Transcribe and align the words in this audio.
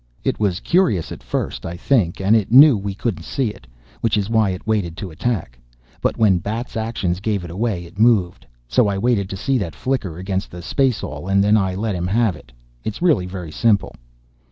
"It 0.23 0.39
was 0.39 0.59
curious 0.61 1.11
at 1.11 1.21
first, 1.21 1.63
I 1.63 1.77
think, 1.77 2.19
and 2.19 2.35
it 2.35 2.51
knew 2.51 2.75
we 2.75 2.95
couldn't 2.95 3.21
see 3.21 3.49
it 3.51 3.67
which 3.99 4.17
is 4.17 4.31
why 4.31 4.49
it 4.49 4.65
waited 4.65 4.97
to 4.97 5.11
attack. 5.11 5.59
But 6.01 6.17
when 6.17 6.39
Bat's 6.39 6.75
actions 6.75 7.19
gave 7.19 7.43
it 7.45 7.51
away 7.51 7.85
it 7.85 7.99
moved. 7.99 8.47
So 8.67 8.87
I 8.87 8.97
waited 8.97 9.29
to 9.29 9.37
see 9.37 9.59
that 9.59 9.75
flicker 9.75 10.17
against 10.17 10.49
the 10.49 10.63
spaceall 10.63 11.27
and 11.29 11.43
then 11.43 11.55
I 11.55 11.75
let 11.75 11.93
him 11.93 12.07
have 12.07 12.35
it. 12.35 12.51
It's 12.83 13.03
really 13.03 13.27
very 13.27 13.51
simple...." 13.51 13.93